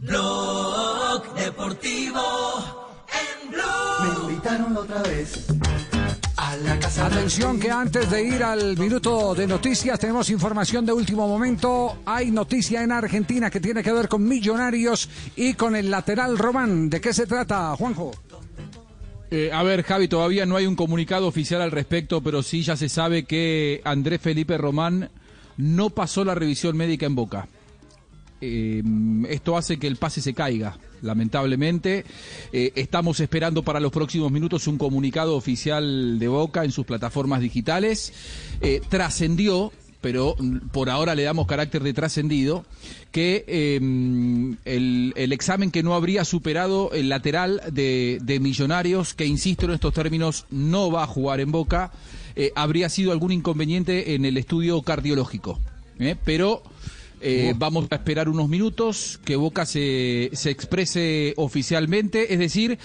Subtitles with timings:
[0.00, 2.22] Blog Deportivo
[3.12, 3.60] en Blue.
[4.02, 5.46] Me invitaron otra vez
[6.38, 7.04] a la casa.
[7.04, 11.98] Atención que antes de ir al minuto de noticias tenemos información de último momento.
[12.06, 16.88] Hay noticia en Argentina que tiene que ver con Millonarios y con el lateral Román.
[16.88, 18.12] ¿De qué se trata, Juanjo?
[19.30, 22.74] Eh, a ver, Javi, todavía no hay un comunicado oficial al respecto, pero sí ya
[22.74, 25.10] se sabe que Andrés Felipe Román
[25.58, 27.48] no pasó la revisión médica en Boca.
[28.40, 28.82] Eh,
[29.28, 32.04] esto hace que el pase se caiga, lamentablemente.
[32.52, 37.40] Eh, estamos esperando para los próximos minutos un comunicado oficial de Boca en sus plataformas
[37.40, 38.12] digitales.
[38.60, 40.36] Eh, trascendió, pero
[40.72, 42.64] por ahora le damos carácter de trascendido,
[43.12, 43.76] que eh,
[44.64, 50.46] el, examen que no habría superado el lateral de, Millonarios, que insisto en estos términos,
[50.50, 51.92] no va a jugar en Boca,
[52.54, 55.60] habría sido algún inconveniente en el estudio cardiológico.
[56.24, 56.62] pero
[57.20, 62.78] eh, vamos a esperar unos minutos que Boca se, se exprese oficialmente, es decir,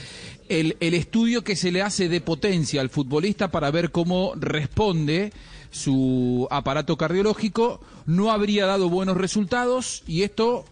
[0.49, 5.31] el, el, estudio que se le hace de potencia al futbolista para ver cómo responde
[5.71, 10.63] su aparato cardiológico no habría dado buenos resultados y esto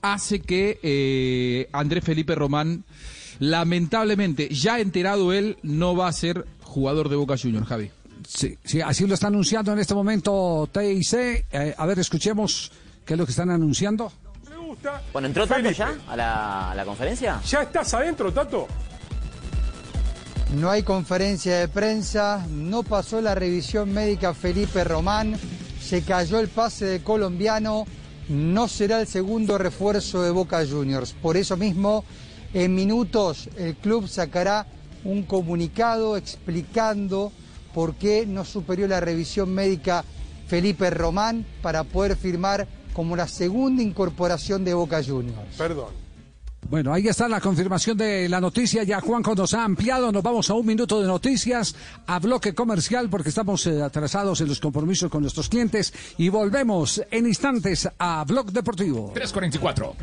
[0.00, 2.84] hace que eh, Andrés Felipe Román,
[3.38, 7.90] lamentablemente, ya enterado él, no va a ser jugador de Boca Juniors, Javi.
[8.26, 11.14] Sí, sí, así lo está anunciando en este momento TIC.
[11.14, 12.72] Eh, a ver, escuchemos
[13.06, 14.12] ¿Qué es lo que están anunciando?
[14.50, 15.00] Me gusta.
[15.12, 17.40] Bueno, ¿entró Tato ya a la, a la, conferencia?
[17.46, 18.66] ¿Ya estás adentro, Tato?
[20.56, 25.36] No hay conferencia de prensa, no pasó la revisión médica Felipe Román,
[25.80, 27.84] se cayó el pase de colombiano,
[28.28, 31.12] no será el segundo refuerzo de Boca Juniors.
[31.12, 32.04] Por eso mismo,
[32.54, 34.66] en minutos el club sacará
[35.04, 37.30] un comunicado explicando
[37.72, 40.04] por qué no superó la revisión médica
[40.48, 42.66] Felipe Román para poder firmar
[42.96, 45.54] como la segunda incorporación de Boca Juniors.
[45.58, 45.88] Perdón.
[46.70, 48.84] Bueno, ahí está la confirmación de la noticia.
[48.84, 50.10] Ya Juanjo nos ha ampliado.
[50.10, 54.48] Nos vamos a un minuto de noticias, a bloque comercial, porque estamos eh, atrasados en
[54.48, 55.92] los compromisos con nuestros clientes.
[56.16, 59.10] Y volvemos en instantes a Blog Deportivo.
[59.12, 59.94] 344.